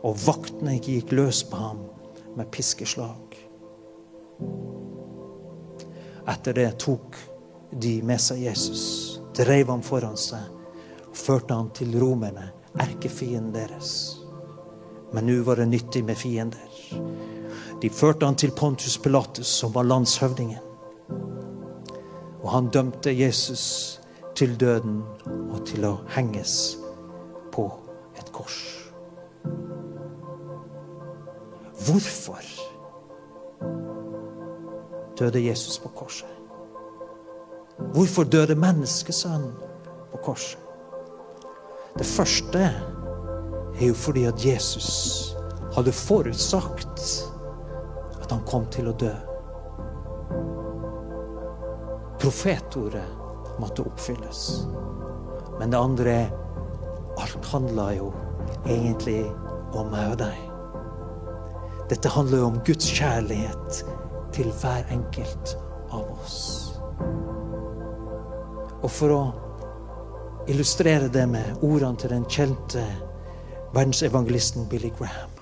Og 0.05 0.17
vaktene 0.25 0.79
gikk 0.81 1.13
løs 1.15 1.43
på 1.49 1.59
ham 1.61 1.85
med 2.35 2.49
piskeslag. 2.53 3.37
Etter 6.25 6.57
det 6.57 6.71
tok 6.81 7.17
de 7.71 7.99
med 8.05 8.21
seg 8.21 8.41
Jesus, 8.47 8.83
drev 9.37 9.69
ham 9.69 9.85
foran 9.85 10.17
seg 10.17 10.55
førte 11.15 11.53
ham 11.53 11.69
til 11.75 11.95
romerne, 11.99 12.49
erkefienden 12.79 13.53
deres. 13.55 13.91
Men 15.13 15.29
nå 15.29 15.39
var 15.47 15.61
det 15.61 15.69
nyttig 15.71 16.03
med 16.05 16.17
fiender. 16.19 16.71
De 17.81 17.89
førte 17.89 18.25
han 18.25 18.35
til 18.35 18.51
Pontus 18.55 18.97
Pilatus, 18.97 19.47
som 19.47 19.73
var 19.75 19.83
landshøvdingen. 19.83 20.59
Og 22.43 22.51
han 22.51 22.69
dømte 22.69 23.11
Jesus 23.11 23.99
til 24.35 24.55
døden 24.59 25.01
og 25.25 25.65
til 25.65 25.85
å 25.87 25.97
henges 26.15 26.77
på 27.51 27.67
et 28.19 28.31
kors. 28.35 28.61
Hvorfor 31.85 32.41
døde 35.19 35.45
Jesus 35.45 35.79
på 35.79 35.89
korset? 35.95 36.29
Hvorfor 37.93 38.23
døde 38.23 38.55
menneskesønnen 38.55 39.51
på 40.11 40.17
korset? 40.23 40.59
Det 41.97 42.05
første 42.05 42.59
er 43.79 43.87
jo 43.87 43.93
fordi 43.93 44.23
at 44.23 44.45
Jesus 44.45 44.89
hadde 45.75 45.91
forutsagt 45.91 47.34
at 48.25 48.31
han 48.33 48.45
kom 48.49 48.65
til 48.73 48.89
å 48.89 48.95
dø. 48.97 49.13
Profetordet 52.21 53.05
måtte 53.61 53.85
oppfylles. 53.85 54.41
Men 55.59 55.71
det 55.71 55.79
andre 55.79 56.15
er 56.23 56.33
alt 57.21 57.51
handla 57.53 57.91
jo 57.95 58.09
egentlig 58.65 59.21
om 59.77 59.91
meg 59.93 60.15
og 60.15 60.19
deg. 60.23 60.41
Dette 61.91 62.11
handler 62.11 62.41
jo 62.41 62.49
om 62.49 62.59
Guds 62.65 62.89
kjærlighet 62.97 63.83
til 64.35 64.49
hver 64.61 64.89
enkelt 64.91 65.55
av 65.93 66.09
oss. 66.17 66.39
Og 68.81 68.89
for 68.91 69.13
å 69.13 69.21
illustrere 70.49 71.13
det 71.13 71.27
med 71.29 71.63
ordene 71.65 72.01
til 72.01 72.13
den 72.13 72.27
kjente 72.29 72.83
verdensevangelisten 73.75 74.67
Billy 74.69 74.91
Graham 74.97 75.34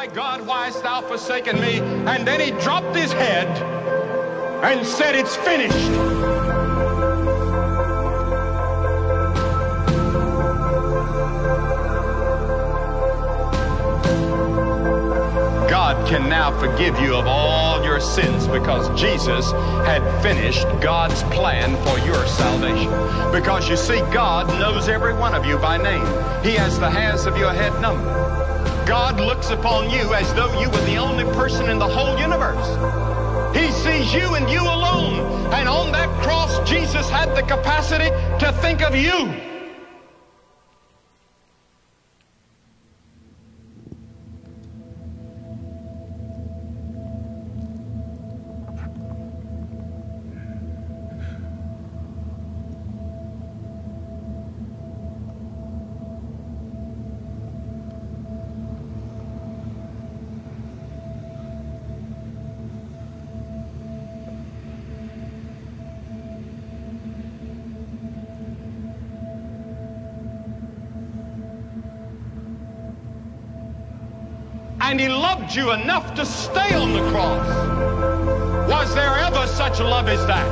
My 0.00 0.06
God, 0.06 0.46
why 0.46 0.64
hast 0.64 0.82
thou 0.82 1.02
forsaken 1.02 1.60
me? 1.60 1.78
And 1.78 2.26
then 2.26 2.40
he 2.40 2.52
dropped 2.62 2.96
his 2.96 3.12
head 3.12 3.46
and 4.64 4.86
said, 4.86 5.14
It's 5.14 5.36
finished. 5.36 5.74
God 15.68 16.08
can 16.08 16.30
now 16.30 16.58
forgive 16.58 16.98
you 16.98 17.14
of 17.14 17.26
all 17.26 17.84
your 17.84 18.00
sins 18.00 18.46
because 18.46 18.88
Jesus 18.98 19.52
had 19.84 20.00
finished 20.22 20.66
God's 20.80 21.22
plan 21.24 21.76
for 21.84 21.98
your 22.06 22.26
salvation. 22.26 22.90
Because 23.32 23.68
you 23.68 23.76
see, 23.76 23.98
God 24.14 24.48
knows 24.58 24.88
every 24.88 25.12
one 25.12 25.34
of 25.34 25.44
you 25.44 25.58
by 25.58 25.76
name, 25.76 26.06
He 26.42 26.52
has 26.52 26.80
the 26.80 26.88
hairs 26.88 27.26
of 27.26 27.36
your 27.36 27.52
head 27.52 27.78
numbered. 27.82 28.69
God 28.90 29.20
looks 29.20 29.50
upon 29.50 29.88
you 29.88 30.14
as 30.14 30.34
though 30.34 30.52
you 30.60 30.68
were 30.68 30.84
the 30.84 30.96
only 30.96 31.22
person 31.22 31.70
in 31.70 31.78
the 31.78 31.86
whole 31.86 32.18
universe. 32.18 32.66
He 33.56 33.70
sees 33.70 34.12
you 34.12 34.34
and 34.34 34.50
you 34.50 34.62
alone. 34.62 35.46
And 35.54 35.68
on 35.68 35.92
that 35.92 36.08
cross, 36.24 36.68
Jesus 36.68 37.08
had 37.08 37.36
the 37.36 37.42
capacity 37.42 38.10
to 38.40 38.50
think 38.60 38.82
of 38.82 38.96
you. 38.96 39.49
And 74.90 74.98
he 74.98 75.08
loved 75.08 75.54
you 75.54 75.70
enough 75.70 76.14
to 76.16 76.26
stay 76.26 76.74
on 76.74 76.92
the 76.92 77.08
cross. 77.12 77.46
Was 78.68 78.92
there 78.92 79.16
ever 79.18 79.46
such 79.46 79.78
love 79.78 80.08
as 80.08 80.26
that? 80.26 80.50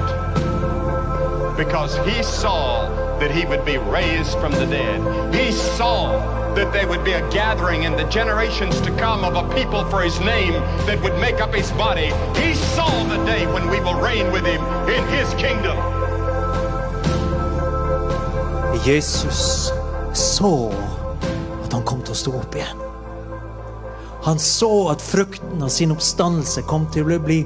Because 1.57 1.98
he 2.07 2.22
saw 2.22 2.88
that 3.18 3.33
he 3.33 3.44
would 3.46 3.64
be 3.64 3.79
raised 3.79 4.38
from 4.38 4.53
the 4.53 4.66
dead. 4.66 5.35
He 5.35 5.51
saw 5.51 6.55
that 6.55 6.72
there 6.72 6.87
would 6.87 7.05
be 7.05 7.14
a 7.14 7.31
gathering 7.31 7.83
in 7.83 7.96
the 7.96 8.05
generations 8.05 8.81
to 8.83 8.96
come 8.96 9.24
of 9.24 9.35
a 9.35 9.55
people 9.57 9.85
for 9.90 10.03
his 10.03 10.20
name 10.20 10.53
that 10.87 11.03
would 11.03 11.18
make 11.18 11.40
up 11.40 11.53
his 11.53 11.72
body. 11.72 12.12
He 12.40 12.55
saw 12.55 12.88
the 13.09 13.18
day 13.24 13.44
when 13.48 13.68
we 13.68 13.81
will 13.81 14.01
reign 14.01 14.31
with 14.31 14.46
him 14.46 14.62
in 14.87 15.05
his 15.09 15.35
kingdom. 15.35 15.77
Jesus 18.85 19.72
så 20.14 20.72
at 21.64 21.72
han 21.72 21.83
kom 21.83 22.07
til 22.07 22.14
å 22.14 22.22
stå 22.22 22.38
opp 22.38 22.55
igjen. 22.55 22.88
Han 24.29 24.38
så 24.38 24.88
at 24.93 25.03
frukten 25.03 25.62
av 25.62 25.71
sin 25.73 25.93
oppstandelse 25.95 26.61
kom 26.69 26.83
til 26.93 27.07
å 27.09 27.17
bli 27.25 27.38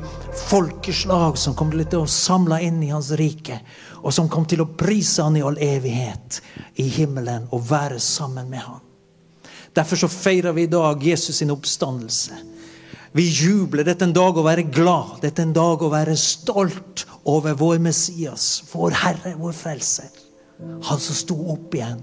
folkeslag 0.48 1.36
som 1.38 1.54
kom 1.54 1.70
til 1.70 2.00
å 2.00 2.08
samle 2.10 2.58
inn 2.66 2.80
i 2.82 2.88
hans 2.90 3.12
rike, 3.20 3.60
og 4.02 4.10
som 4.10 4.26
kom 4.26 4.48
til 4.50 4.64
å 4.64 4.66
prise 4.66 5.22
han 5.22 5.38
i 5.38 5.44
all 5.46 5.60
evighet 5.62 6.40
i 6.82 6.88
himmelen 6.90 7.46
og 7.54 7.68
være 7.68 8.00
sammen 8.02 8.50
med 8.50 8.66
han. 8.66 8.82
Derfor 9.78 10.02
så 10.02 10.10
feirer 10.10 10.58
vi 10.58 10.66
i 10.66 10.72
dag 10.74 11.06
Jesus 11.06 11.38
sin 11.38 11.54
oppstandelse. 11.54 12.42
Vi 13.14 13.30
jubler. 13.30 13.86
Dette 13.86 14.02
er 14.02 14.10
en 14.10 14.18
dag 14.18 14.42
å 14.42 14.48
være 14.50 14.66
glad. 14.66 15.20
Dette 15.22 15.38
er 15.38 15.52
en 15.52 15.54
dag 15.54 15.86
å 15.86 15.94
være 15.94 16.18
stolt 16.18 17.06
over 17.22 17.54
vår 17.62 17.78
Messias, 17.78 18.56
vår 18.74 18.98
Herre, 19.04 19.36
vår 19.38 19.54
Frelser. 19.54 20.10
Han 20.58 20.98
som 20.98 21.14
sto 21.14 21.38
opp 21.54 21.78
igjen. 21.78 22.02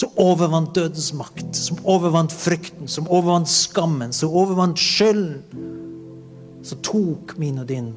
Som 0.00 0.14
overvant 0.22 0.72
dødens 0.74 1.10
makt, 1.12 1.50
som 1.56 1.80
overvant 1.84 2.32
frykten, 2.32 2.88
som 2.88 3.08
overvant 3.12 3.50
skammen, 3.52 4.14
som 4.16 4.32
overvant 4.32 4.80
skylden. 4.80 5.66
Som 6.64 6.80
tok 6.84 7.34
min 7.40 7.58
og 7.60 7.68
din 7.68 7.90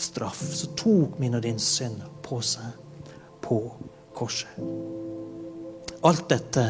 straff, 0.00 0.42
som 0.54 0.74
tok 0.78 1.18
min 1.18 1.34
og 1.34 1.42
din 1.42 1.58
synd 1.58 2.00
på 2.22 2.40
seg 2.44 2.76
på 3.42 3.58
korset. 4.16 4.60
Alt 6.06 6.28
dette 6.30 6.64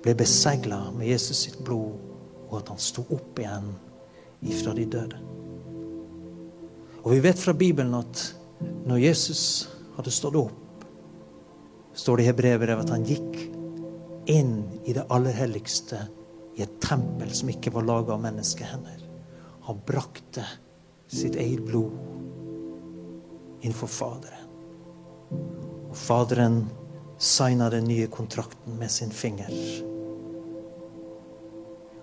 ble 0.00 0.14
besegla 0.16 0.78
med 0.94 1.10
Jesus 1.10 1.44
sitt 1.46 1.58
blod, 1.64 1.98
og 2.48 2.60
at 2.60 2.70
han 2.72 2.80
sto 2.80 3.04
opp 3.10 3.38
igjen 3.40 3.72
ifra 4.46 4.74
de 4.76 4.86
døde. 4.90 5.18
Og 7.00 7.14
vi 7.14 7.20
vet 7.24 7.40
fra 7.40 7.54
Bibelen 7.56 7.94
at 7.96 8.24
når 8.88 9.04
Jesus 9.08 9.42
hadde 9.96 10.12
stått 10.12 10.38
opp, 10.38 10.56
står 11.94 12.16
det 12.16 12.22
i 12.22 12.30
Hebrevet 12.30 12.84
at 12.84 12.92
han 12.94 13.06
gikk 13.06 13.38
inn 14.30 14.56
i 14.84 14.94
det 14.94 15.06
aller 15.10 15.34
helligste 15.34 16.04
i 16.56 16.64
et 16.64 16.80
tempel 16.82 17.32
som 17.34 17.50
ikke 17.50 17.72
var 17.74 17.86
laga 17.86 18.14
av 18.14 18.22
menneskehender. 18.24 19.06
Han 19.66 19.80
brakte 19.86 20.44
sitt 21.10 21.36
eget 21.36 21.62
blod 21.66 21.94
innenfor 23.60 23.90
Faderen. 23.90 24.46
Og 25.90 25.96
Faderen 25.96 26.62
signa 27.20 27.70
den 27.70 27.88
nye 27.90 28.06
kontrakten 28.06 28.78
med 28.78 28.90
sin 28.90 29.10
finger. 29.10 29.50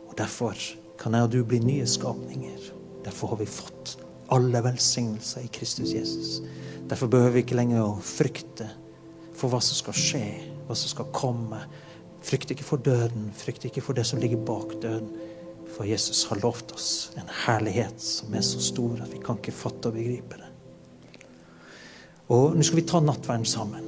Og 0.07 0.17
Derfor 0.17 0.57
kan 0.97 1.13
jeg 1.13 1.23
og 1.23 1.31
du 1.31 1.43
bli 1.45 1.59
nye 1.61 1.87
skapninger. 1.87 2.71
Derfor 3.05 3.33
har 3.33 3.41
vi 3.41 3.49
fått 3.49 3.97
alle 4.33 4.61
velsignelser 4.65 5.45
i 5.45 5.51
Kristus 5.53 5.93
Jesus. 5.93 6.41
Derfor 6.89 7.07
behøver 7.07 7.37
vi 7.37 7.43
ikke 7.45 7.57
lenger 7.59 7.85
å 7.85 7.99
frykte 8.03 8.67
for 9.37 9.51
hva 9.51 9.61
som 9.61 9.77
skal 9.77 9.97
skje, 9.97 10.25
hva 10.67 10.75
som 10.77 10.91
skal 10.91 11.11
komme. 11.15 11.61
Frykt 12.25 12.51
ikke 12.53 12.65
for 12.65 12.81
døden, 12.81 13.29
frykt 13.37 13.67
ikke 13.69 13.83
for 13.85 13.97
det 13.97 14.07
som 14.09 14.21
ligger 14.21 14.41
bak 14.47 14.77
døden. 14.81 15.11
For 15.75 15.85
Jesus 15.85 16.23
har 16.29 16.39
lovt 16.41 16.73
oss 16.73 17.11
en 17.19 17.29
herlighet 17.45 18.01
som 18.01 18.33
er 18.33 18.45
så 18.45 18.61
stor 18.63 19.03
at 19.03 19.11
vi 19.13 19.21
kan 19.23 19.37
ikke 19.37 19.53
fatte 19.53 19.91
og 19.91 19.97
begripe 19.99 20.39
det. 20.39 20.51
Og 22.33 22.57
nå 22.57 22.65
skal 22.65 22.81
vi 22.81 22.87
ta 22.87 22.99
nattverden 23.03 23.47
sammen. 23.47 23.85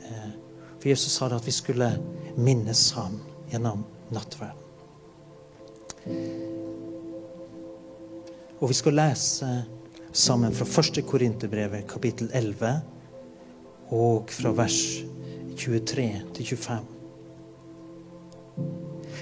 Eh, 0.00 0.30
For 0.78 0.88
Jesus 0.88 1.12
sa 1.12 1.28
det 1.28 1.40
at 1.42 1.46
vi 1.46 1.52
skulle 1.52 1.90
minnes 2.36 2.84
ham 2.96 3.18
gjennom 3.50 3.84
nattverden. 4.14 4.62
Og 8.62 8.70
vi 8.70 8.74
skal 8.78 8.96
lese 8.96 9.50
sammen 10.12 10.54
fra 10.54 10.66
første 10.68 11.02
Korinterbrevet, 11.02 11.86
kapittel 11.90 12.30
11, 12.32 12.72
og 13.92 14.32
fra 14.32 14.52
vers 14.56 14.80
23 15.56 16.06
til 16.34 16.46
25. 16.56 16.80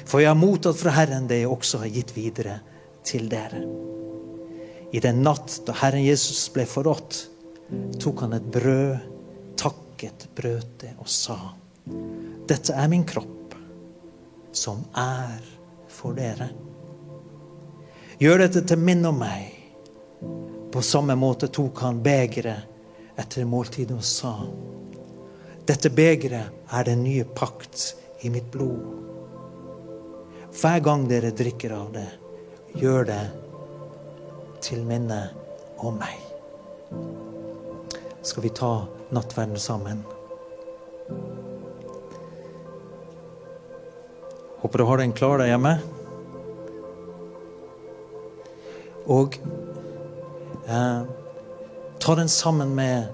For 0.06 0.22
jeg 0.22 0.30
har 0.30 0.38
mottatt 0.38 0.78
fra 0.78 0.94
Herren 0.94 1.28
det 1.30 1.42
jeg 1.42 1.50
også 1.50 1.82
har 1.82 1.92
gitt 1.94 2.14
videre 2.16 2.60
til 3.06 3.28
dere. 3.30 3.62
I 4.90 5.02
den 5.02 5.22
natt 5.22 5.60
da 5.66 5.74
Herren 5.82 6.02
Jesus 6.02 6.48
ble 6.54 6.66
forrådt, 6.66 7.20
tok 8.02 8.24
han 8.24 8.34
et 8.38 8.48
brød, 8.50 8.96
takket, 9.58 10.26
brøt 10.34 10.80
det 10.82 10.94
og 10.98 11.08
sa:" 11.08 11.38
Dette 12.50 12.74
er 12.74 12.88
min 12.90 13.04
kropp, 13.06 13.54
som 14.52 14.82
er 14.98 15.38
for 15.88 16.14
dere. 16.14 16.48
Gjør 18.18 18.42
dette 18.42 18.64
til 18.66 18.78
minne 18.78 19.08
om 19.08 19.18
meg. 19.18 19.54
På 20.72 20.82
samme 20.82 21.14
måte 21.14 21.48
tok 21.48 21.78
han 21.82 22.02
begeret 22.02 22.69
etter 23.16 23.44
måltidet 23.44 23.96
og 23.96 24.04
sa:" 24.04 24.34
Dette 25.66 25.90
begeret 25.90 26.50
er 26.72 26.84
den 26.84 27.04
nye 27.04 27.24
pakt 27.24 27.94
i 28.22 28.30
mitt 28.30 28.50
blod. 28.50 28.80
Hver 30.60 30.80
gang 30.82 31.04
dere 31.08 31.30
drikker 31.30 31.70
av 31.76 31.92
det, 31.94 32.08
gjør 32.74 33.04
det 33.06 33.22
til 34.60 34.82
minne 34.84 35.20
om 35.78 35.94
meg. 36.00 36.18
Skal 38.22 38.42
vi 38.42 38.50
ta 38.50 38.72
nattverden 39.14 39.58
sammen? 39.58 40.02
Håper 44.60 44.78
du 44.78 44.84
har 44.84 45.00
den 45.00 45.14
klar 45.16 45.38
der 45.40 45.52
hjemme. 45.54 45.78
Og 49.06 49.38
eh, 50.68 51.19
ta 52.00 52.14
den 52.14 52.28
sammen 52.28 52.74
med 52.74 53.04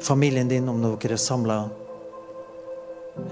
familien 0.00 0.48
din 0.48 0.68
om 0.68 0.82
dere 0.82 1.12
er 1.12 1.16
samla. 1.16 1.70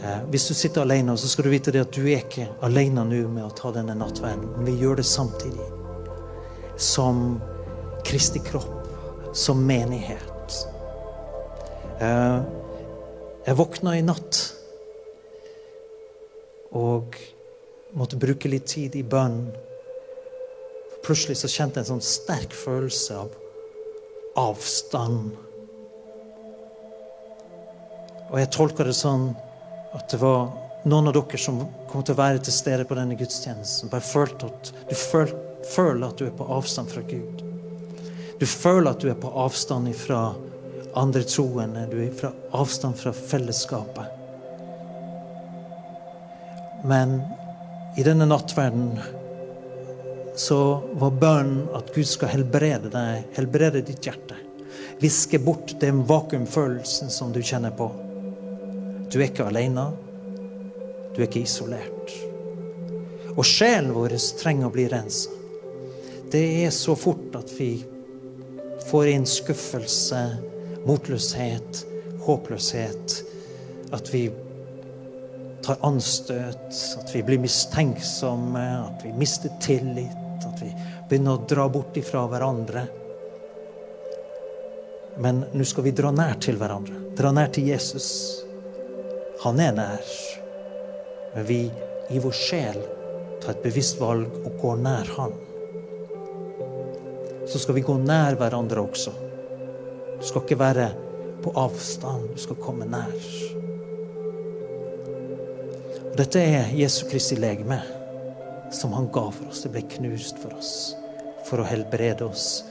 Eh, 0.02 0.22
hvis 0.30 0.48
du 0.48 0.54
sitter 0.54 0.80
alene, 0.80 1.16
så 1.16 1.28
skal 1.28 1.44
du 1.44 1.50
vite 1.50 1.74
at 1.80 1.92
du 1.94 2.04
er 2.06 2.22
ikke 2.22 2.46
alene 2.66 3.04
nå 3.06 3.24
med 3.28 3.44
å 3.46 3.54
ta 3.54 3.72
denne 3.74 3.96
nattverden. 3.98 4.52
Men 4.56 4.68
vi 4.70 4.76
gjør 4.82 5.00
det 5.00 5.06
samtidig. 5.06 5.66
Som 6.76 7.40
Kristi 8.06 8.42
kropp. 8.46 8.86
Som 9.34 9.64
menighet. 9.66 10.58
Eh, 12.00 12.38
jeg 13.46 13.58
våkna 13.58 13.96
i 13.98 14.04
natt 14.04 14.42
og 16.76 17.16
måtte 17.96 18.18
bruke 18.20 18.50
litt 18.50 18.66
tid 18.70 18.94
i 18.98 19.02
bønn. 19.02 19.48
Plutselig 21.06 21.38
så 21.40 21.50
kjente 21.50 21.80
jeg 21.80 21.86
en 21.86 21.92
sånn 21.96 22.06
sterk 22.06 22.54
følelse 22.54 23.18
av 23.22 23.34
avstand. 24.37 25.33
Og 28.27 28.38
jeg 28.40 28.53
tolker 28.55 28.88
det 28.88 28.96
sånn 28.99 29.31
at 29.96 30.09
det 30.12 30.20
var 30.20 30.49
noen 30.87 31.11
av 31.11 31.16
dere 31.16 31.40
som 31.40 31.62
kom 31.90 32.05
til 32.05 32.14
å 32.14 32.20
være 32.20 32.42
til 32.46 32.55
stede 32.55 32.87
på 32.87 32.96
denne 32.99 33.16
gudstjenesten. 33.18 33.90
Bare 33.90 34.05
følte 34.05 34.51
at 34.51 34.72
Du 34.88 34.94
føl, 34.94 35.33
føler 35.66 36.09
at 36.09 36.18
du 36.18 36.27
er 36.27 36.35
på 36.37 36.46
avstand 36.59 36.90
fra 36.90 37.03
Gud. 37.07 37.42
Du 38.38 38.46
føler 38.46 38.90
at 38.90 39.01
du 39.01 39.09
er 39.11 39.18
på 39.18 39.33
avstand 39.33 39.88
fra 39.96 40.35
andre 40.96 41.22
troende. 41.25 41.87
Du 41.90 41.99
er 42.03 42.12
på 42.12 42.31
avstand 42.57 42.99
fra 43.01 43.12
fellesskapet. 43.12 44.12
Men 46.87 47.20
i 47.96 48.05
denne 48.07 48.29
nattverden 48.29 48.99
så 50.37 50.83
var 51.01 51.14
bønnen 51.16 51.68
at 51.77 51.92
Gud 51.94 52.09
skal 52.09 52.35
helbrede 52.35 52.90
deg, 52.92 53.25
helbrede 53.37 53.81
ditt 53.87 54.05
hjerte. 54.05 54.37
Viske 55.01 55.40
bort 55.40 55.75
den 55.81 56.03
vakuumfølelsen 56.09 57.11
som 57.12 57.33
du 57.33 57.40
kjenner 57.44 57.72
på. 57.77 57.88
Du 59.12 59.18
er 59.18 59.29
ikke 59.31 59.49
alene. 59.49 59.90
Du 61.14 61.22
er 61.22 61.29
ikke 61.29 61.44
isolert. 61.46 62.12
Og 63.37 63.44
sjelen 63.44 63.92
vår 63.96 64.16
trenger 64.40 64.68
å 64.68 64.72
bli 64.72 64.87
rensa. 64.92 65.33
Det 66.33 66.42
er 66.64 66.72
så 66.75 66.96
fort 66.99 67.37
at 67.38 67.53
vi 67.57 67.70
får 68.88 69.12
inn 69.12 69.27
skuffelse, 69.29 70.22
motløshet, 70.88 71.85
håpløshet. 72.27 73.16
At 73.94 74.11
vi 74.12 74.27
tar 75.64 75.81
anstøt, 75.87 76.72
at 77.01 77.14
vi 77.14 77.22
blir 77.27 77.40
mistenksomme, 77.42 78.66
at 78.90 79.05
vi 79.07 79.14
mister 79.16 79.53
tillit, 79.62 80.25
begynner 81.08 81.36
å 81.36 81.44
dra 81.48 81.68
bort 81.70 81.96
ifra 81.96 82.24
hverandre. 82.30 82.86
Men 85.22 85.44
nå 85.52 85.64
skal 85.64 85.86
vi 85.86 85.94
dra 85.96 86.10
nær 86.12 86.36
til 86.42 86.58
hverandre. 86.60 86.98
Dra 87.16 87.32
nær 87.32 87.52
til 87.54 87.70
Jesus. 87.70 88.08
Han 89.44 89.60
er 89.62 89.72
nær. 89.76 90.12
Men 91.34 91.48
vi 91.48 91.60
i 92.12 92.20
vår 92.22 92.36
sjel 92.36 92.78
tar 93.42 93.54
et 93.54 93.64
bevisst 93.64 94.00
valg 94.00 94.32
og 94.42 94.60
går 94.60 94.80
nær 94.84 95.10
Han. 95.16 95.34
Så 97.46 97.60
skal 97.62 97.76
vi 97.78 97.84
gå 97.86 97.94
nær 98.02 98.36
hverandre 98.40 98.82
også. 98.82 99.12
Du 100.18 100.24
skal 100.26 100.42
ikke 100.42 100.58
være 100.58 100.88
på 101.44 101.52
avstand, 101.60 102.32
du 102.34 102.40
skal 102.42 102.58
komme 102.58 102.88
nær. 102.90 103.12
Og 106.10 106.16
dette 106.18 106.40
er 106.40 106.72
Jesu 106.74 107.04
Kristi 107.10 107.36
legeme, 107.38 107.78
som 108.70 108.94
han 108.96 109.11
ga 109.12 109.29
for 109.31 109.50
oss. 109.50 109.64
Det 109.64 109.74
ble 109.74 109.85
knust 109.96 110.40
for 110.42 110.55
oss 110.57 110.76
for 111.46 111.62
å 111.62 111.66
helbrede 111.68 112.26
oss, 112.26 112.64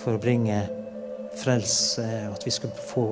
for 0.00 0.16
å 0.16 0.20
bringe 0.20 0.58
frelse, 1.40 2.04
at 2.28 2.44
vi 2.46 2.52
skulle 2.52 2.76
få 2.90 3.06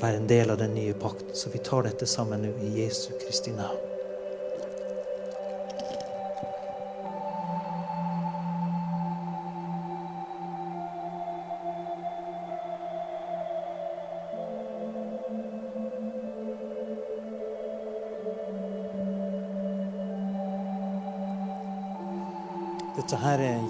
være 0.00 0.22
en 0.22 0.28
del 0.30 0.50
av 0.50 0.58
den 0.62 0.74
nye 0.74 0.96
pakten. 0.98 1.34
Så 1.34 1.52
vi 1.54 1.62
tar 1.62 1.86
dette 1.86 2.08
sammen 2.10 2.42
nå 2.46 2.56
i 2.66 2.74
Jesu 2.82 3.12
Kristi 3.22 3.54
navn. 3.54 3.89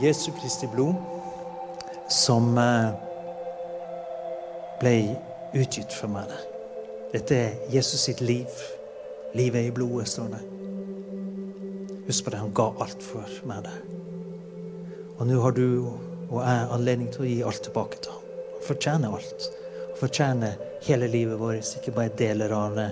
Jesu 0.00 0.30
Kristi 0.40 0.68
blod 0.72 0.94
som 2.10 2.58
eh, 2.58 2.90
ble 4.80 4.94
utgitt 5.54 5.92
for 5.92 6.10
meg. 6.12 6.30
Dette 7.12 7.36
er 7.36 7.58
Jesus 7.74 8.06
sitt 8.08 8.22
liv. 8.24 8.48
Livet 9.36 9.68
i 9.68 9.74
blodet, 9.74 10.08
står 10.10 10.32
det. 10.32 10.40
Husk 12.08 12.24
på 12.24 12.32
det, 12.32 12.40
han 12.40 12.54
ga 12.54 12.70
alt 12.82 13.02
for 13.04 13.26
meg. 13.46 13.66
det. 13.66 13.76
Og 15.18 15.26
nå 15.28 15.40
har 15.44 15.54
du 15.54 15.66
og 16.30 16.40
jeg 16.46 16.66
anledning 16.74 17.10
til 17.10 17.24
å 17.24 17.28
gi 17.28 17.38
alt 17.46 17.62
tilbake 17.66 17.98
til 18.00 18.14
ham. 18.14 18.26
Han 18.54 18.66
fortjener 18.66 19.16
alt. 19.18 19.46
Han 19.82 19.96
fortjener 19.98 20.58
hele 20.86 21.08
livet 21.10 21.40
vårt, 21.40 21.72
ikke 21.76 21.94
bare 21.96 22.14
deler 22.18 22.54
av 22.54 22.78
det. 22.78 22.90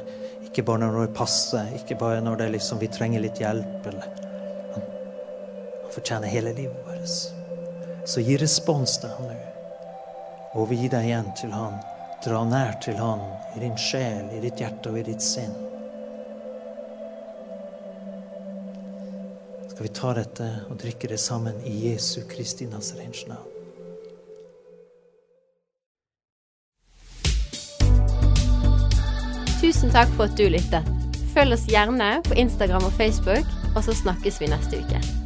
Ikke 0.49 0.65
bare 0.67 0.85
når 0.85 1.07
det 1.07 1.17
passer, 1.17 1.71
ikke 1.79 1.99
bare 2.01 2.21
når 2.25 2.43
det 2.43 2.49
liksom, 2.57 2.83
vi 2.83 2.91
trenger 2.91 3.23
litt 3.23 3.39
hjelp. 3.41 3.87
Eller. 3.93 4.11
Han, 4.75 4.83
han 4.83 5.95
fortjener 5.95 6.35
hele 6.35 6.55
livet 6.59 6.83
vårt. 6.83 6.98
Så 8.09 8.25
gi 8.25 8.37
respons 8.41 8.99
til 9.03 9.13
ham 9.13 9.29
nå. 9.29 9.39
Overgi 10.59 10.89
deg 10.93 11.09
igjen 11.11 11.33
til 11.37 11.53
han. 11.53 11.79
Dra 12.25 12.41
nær 12.45 12.79
til 12.83 12.97
Han 12.99 13.21
i 13.55 13.61
din 13.63 13.77
sjel, 13.79 14.31
i 14.35 14.41
ditt 14.43 14.59
hjerte 14.59 14.91
og 14.91 14.99
i 14.99 15.05
ditt 15.07 15.23
sinn. 15.23 15.53
Skal 19.69 19.87
vi 19.87 19.93
ta 19.95 20.15
dette 20.19 20.49
og 20.67 20.81
drikke 20.83 21.13
det 21.13 21.21
sammen 21.23 21.61
i 21.63 21.77
Jesu 21.85 22.25
Kristi 22.27 22.67
Nazarens 22.67 23.23
navn? 23.31 23.55
Tusen 29.59 29.95
takk 29.95 30.11
for 30.17 30.27
at 30.27 30.35
du 30.39 30.49
lyttet. 30.51 30.91
Følg 31.37 31.55
oss 31.55 31.69
gjerne 31.71 32.17
på 32.27 32.35
Instagram 32.41 32.89
og 32.89 32.99
Facebook, 32.99 33.47
og 33.77 33.85
så 33.87 33.95
snakkes 33.95 34.41
vi 34.43 34.51
neste 34.51 34.83
uke. 34.83 35.18